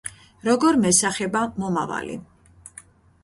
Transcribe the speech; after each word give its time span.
როგორ 0.45 0.77
მესახება 0.85 1.41
მომავალი 1.65 2.15